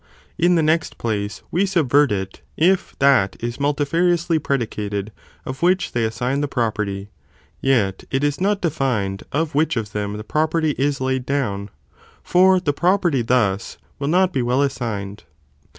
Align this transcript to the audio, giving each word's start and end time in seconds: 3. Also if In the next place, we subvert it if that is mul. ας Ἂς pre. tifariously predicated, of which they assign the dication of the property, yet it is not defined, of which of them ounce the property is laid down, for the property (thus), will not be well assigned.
3. 0.01 0.07
Also 0.07 0.15
if 0.15 0.45
In 0.45 0.55
the 0.55 0.63
next 0.63 0.97
place, 0.97 1.43
we 1.51 1.63
subvert 1.67 2.11
it 2.11 2.41
if 2.57 2.95
that 2.97 3.35
is 3.39 3.59
mul. 3.59 3.75
ας 3.77 3.87
Ἂς 3.87 3.89
pre. 3.91 3.99
tifariously 4.07 4.43
predicated, 4.43 5.11
of 5.45 5.61
which 5.61 5.91
they 5.91 6.03
assign 6.05 6.41
the 6.41 6.47
dication 6.47 6.49
of 6.49 6.49
the 6.49 6.53
property, 6.55 7.09
yet 7.61 8.03
it 8.09 8.23
is 8.23 8.41
not 8.41 8.61
defined, 8.63 9.21
of 9.31 9.53
which 9.53 9.77
of 9.77 9.91
them 9.91 10.13
ounce 10.13 10.17
the 10.17 10.23
property 10.23 10.71
is 10.79 11.01
laid 11.01 11.23
down, 11.23 11.69
for 12.23 12.59
the 12.59 12.73
property 12.73 13.21
(thus), 13.21 13.77
will 13.99 14.07
not 14.07 14.33
be 14.33 14.41
well 14.41 14.63
assigned. 14.63 15.23